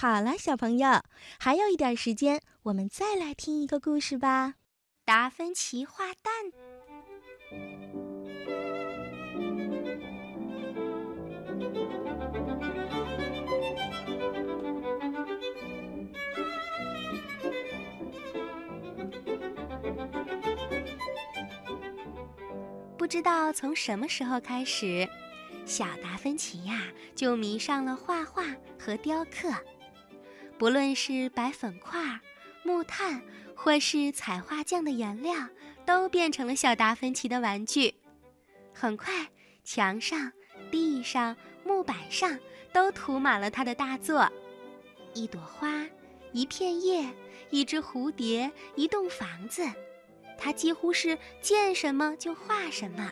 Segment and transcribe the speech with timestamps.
[0.00, 1.02] 好了，小朋友，
[1.38, 4.54] 还有一点时间，我们再来听一个故事吧。
[5.04, 6.32] 达芬奇画蛋。
[22.96, 25.06] 不知道从什么时候开始，
[25.66, 28.42] 小达芬奇呀就迷上了画画
[28.78, 29.52] 和雕刻。
[30.60, 32.20] 不论是白粉块、
[32.64, 33.22] 木炭，
[33.56, 35.34] 或是彩画匠的颜料，
[35.86, 37.94] 都变成了小达芬奇的玩具。
[38.74, 39.26] 很快，
[39.64, 40.30] 墙上、
[40.70, 42.38] 地上、木板上
[42.74, 44.30] 都涂满了他的大作：
[45.14, 45.86] 一朵花、
[46.34, 47.10] 一片叶、
[47.48, 49.66] 一只蝴蝶、一栋房子。
[50.36, 53.10] 他几乎是见什么就画什么。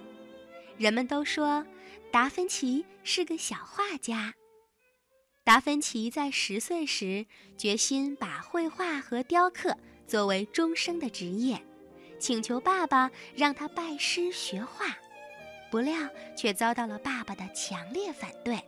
[0.77, 1.65] 人们都说，
[2.13, 4.35] 达芬奇是个小画家。
[5.49, 7.25] 达芬奇在十岁时
[7.57, 9.75] 决心把绘画和雕刻
[10.07, 11.65] 作为终生的职业，
[12.21, 14.95] 请求爸爸让他拜师学画，
[15.71, 15.97] 不料
[16.37, 18.63] 却遭到了爸爸的强烈反对。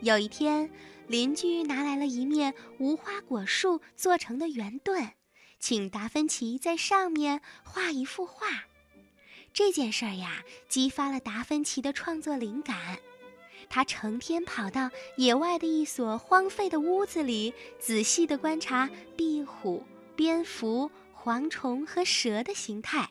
[0.00, 0.70] 有一天，
[1.06, 5.10] 邻居拿来了一面无花果树做成的圆盾，
[5.60, 8.46] 请达芬奇在上面画一幅画。
[9.52, 12.98] 这件事儿呀，激发了达芬奇的创作灵感。
[13.68, 23.10] 他成天跑到野外的一所荒废的屋子里，仔细地观察壁虎、蝙蝠、蝗虫和蛇的形态，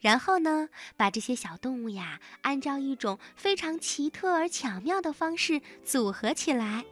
[0.00, 6.84] 然后呢，把这些小动物呀，按照一种非常奇特而巧妙的方式组合起来，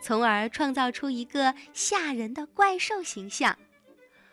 [0.00, 3.58] 从而创造出一个吓人的怪兽形象。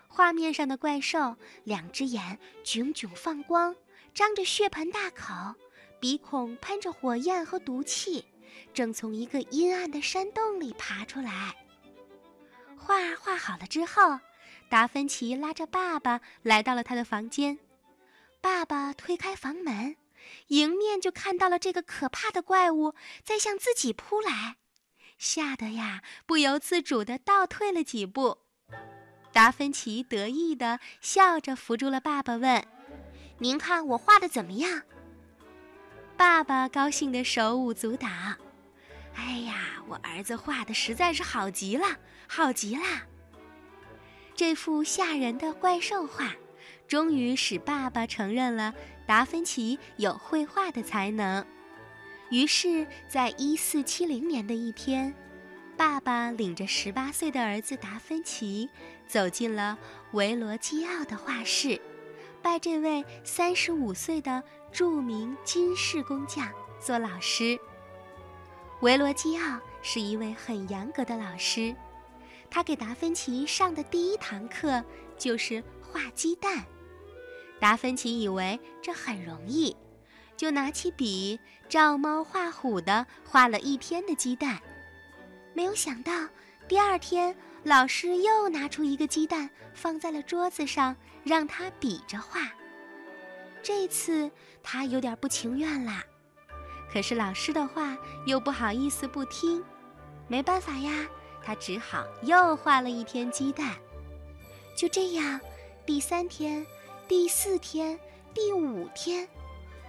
[0.07, 3.75] 画面上的怪兽，两只眼炯炯放光，
[4.13, 5.55] 张着血盆大口。
[6.03, 8.25] 鼻孔喷着火焰和毒气，
[8.73, 11.55] 正从一个阴暗的山洞里爬出来。
[12.75, 14.19] 画画好了之后，
[14.69, 17.57] 达芬奇拉着爸爸来到了他的房间。
[18.41, 19.95] 爸爸推开房门，
[20.47, 24.57] 迎面就看到了这个可怕的怪物在向自己扑来，
[25.17, 28.39] 吓得呀不由自主地倒退了几步。
[29.31, 32.61] 达芬奇得意地笑着扶住了爸爸，问
[33.39, 34.81] ：“您看我画的怎么样？”
[36.23, 38.07] 爸爸高兴的手舞足蹈，
[39.13, 41.85] 哎呀，我儿子画的实在是好极了，
[42.29, 42.81] 好极了！
[44.33, 46.33] 这幅吓人的怪兽画，
[46.87, 48.73] 终于使爸爸承认了
[49.05, 51.45] 达芬奇有绘画的才能。
[52.29, 55.13] 于是，在一四七零年的一天，
[55.75, 58.69] 爸爸领着十八岁的儿子达芬奇，
[59.09, 59.77] 走进了
[60.13, 61.81] 维罗基奥的画室。
[62.43, 67.57] 拜这位三十五岁的著名金饰工匠做老师。
[68.81, 71.73] 维罗基奥是一位很严格的老师，
[72.51, 74.83] 他给达芬奇上的第一堂课
[75.17, 76.65] 就是画鸡蛋。
[77.61, 79.73] 达芬奇以为这很容易，
[80.35, 81.39] 就拿起笔
[81.69, 84.59] 照猫画虎的画了一天的鸡蛋。
[85.53, 86.11] 没有想到，
[86.67, 87.35] 第二天。
[87.65, 90.93] 老师又拿出一个鸡蛋，放在了桌子上，
[91.23, 92.51] 让他比着画。
[93.61, 94.29] 这次
[94.61, 96.03] 他有点不情愿啦，
[96.91, 99.63] 可是老师的话又不好意思不听，
[100.27, 101.07] 没办法呀，
[101.41, 103.77] 他只好又画了一天鸡蛋。
[104.75, 105.39] 就这样，
[105.85, 106.67] 第三天、
[107.07, 107.97] 第四天、
[108.33, 109.25] 第五天，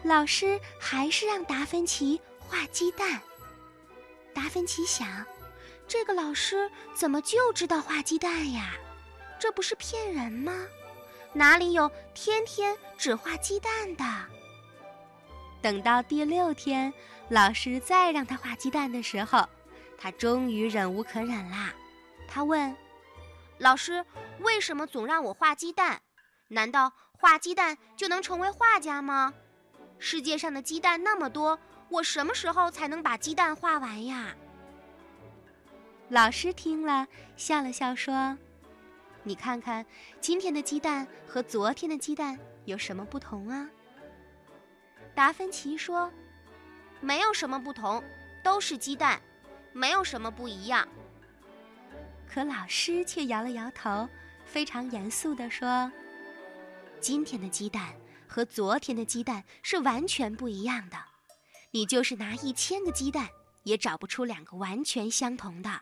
[0.04, 3.20] 老师还是让达芬奇画鸡蛋。
[4.32, 5.26] 达芬奇想。
[5.86, 8.72] 这个老师怎么就知道画鸡蛋呀？
[9.38, 10.52] 这不是骗人吗？
[11.32, 14.04] 哪里有天天只画鸡蛋的？
[15.60, 16.92] 等到第六天，
[17.28, 19.48] 老师再让他画鸡蛋的时候，
[19.98, 21.72] 他终于忍无可忍啦。
[22.28, 22.74] 他问
[23.58, 24.04] ：“老师，
[24.40, 26.00] 为什么总让我画鸡蛋？
[26.48, 29.32] 难道画鸡蛋就能成为画家吗？
[29.98, 31.58] 世界上的鸡蛋那么多，
[31.88, 34.34] 我什么时候才能把鸡蛋画完呀？”
[36.14, 38.38] 老师听了，笑了笑说
[39.24, 39.84] ：“你看看，
[40.20, 43.68] 今天的鸡蛋和昨天的鸡蛋有什么不同啊？”
[45.12, 46.08] 达芬奇说
[47.02, 48.00] ：“没有什么不同，
[48.44, 49.20] 都是鸡蛋，
[49.72, 50.86] 没有什么不一样。”
[52.32, 54.08] 可老师却摇了摇头，
[54.44, 55.90] 非常严肃地说
[57.02, 57.92] ：“今天的鸡蛋
[58.28, 60.96] 和昨天的鸡蛋是完全不一样的，
[61.72, 63.28] 你就是拿一千个鸡蛋，
[63.64, 65.80] 也找不出两个完全相同的。”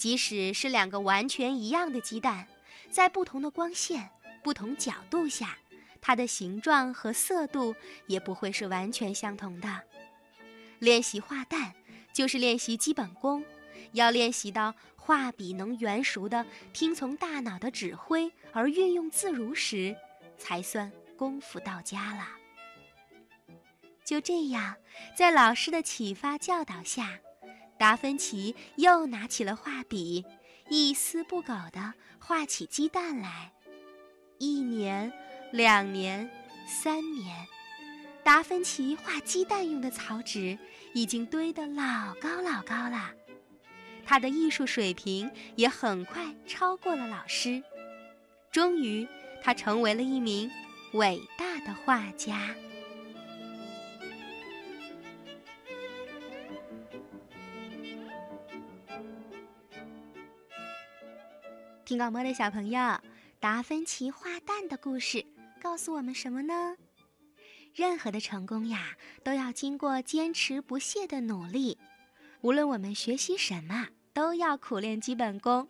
[0.00, 2.48] 即使是两个完全一样的鸡蛋，
[2.90, 4.08] 在不同的光线、
[4.42, 5.58] 不同角度下，
[6.00, 7.76] 它的形状和色度
[8.06, 9.82] 也不会是完全相同的。
[10.78, 11.74] 练习画蛋，
[12.14, 13.44] 就是练习基本功，
[13.92, 19.94] 要练习到画笔能圆熟的听从大脑的指挥而运用自如时，
[20.38, 22.26] 才算功夫到家了。
[24.02, 24.76] 就这样，
[25.14, 27.20] 在老师的启发教导下，
[27.80, 30.22] 达芬奇又拿起了画笔，
[30.68, 33.54] 一丝不苟地画起鸡蛋来。
[34.36, 35.10] 一年，
[35.50, 36.30] 两年，
[36.66, 37.34] 三年，
[38.22, 40.58] 达芬奇画鸡蛋用的草纸
[40.92, 43.12] 已经堆得老高老高了。
[44.04, 47.62] 他的艺术水平也很快超过了老师。
[48.52, 49.08] 终于，
[49.42, 50.50] 他成为了一名
[50.92, 52.54] 伟大的画家。
[61.90, 63.00] 听广播的小朋友。
[63.40, 65.26] 达芬奇画蛋的故事
[65.60, 66.76] 告诉我们什么呢？
[67.74, 71.78] 任何的成功呀，都要经过坚持不懈的努力。
[72.42, 75.68] 无论我们学习什么，都要苦练基本功。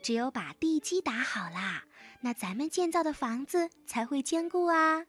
[0.00, 1.84] 只有把地基打好啦，
[2.22, 5.04] 那咱们建造的房子才会坚固啊。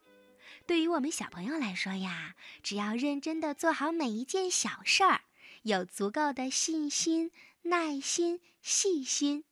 [0.68, 5.22] 对于我们小朋友来说呀，只要认真的做好每一件小事儿，
[5.62, 7.32] 有足够的信心、
[7.62, 9.46] 耐心、细心，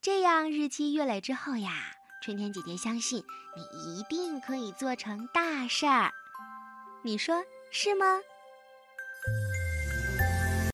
[0.00, 1.72] 这样日积月累之后呀。
[2.20, 3.22] 春天姐姐相信
[3.56, 6.12] 你一定可以做成大事儿，
[7.02, 8.20] 你说是吗？